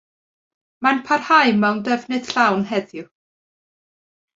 Mae'n 0.87 1.01
parhau 1.11 1.53
mewn 1.65 1.85
defnydd 1.91 2.27
llawn 2.35 2.67
heddiw. 2.75 3.09